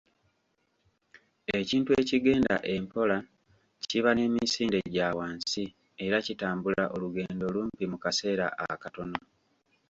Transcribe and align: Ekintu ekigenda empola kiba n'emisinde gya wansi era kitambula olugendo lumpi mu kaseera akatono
Ekintu 1.59 1.91
ekigenda 2.01 2.55
empola 2.75 3.17
kiba 3.89 4.11
n'emisinde 4.13 4.79
gya 4.93 5.09
wansi 5.17 5.63
era 6.05 6.17
kitambula 6.25 6.83
olugendo 6.95 7.45
lumpi 7.55 7.83
mu 7.91 7.97
kaseera 8.03 8.45
akatono 8.71 9.17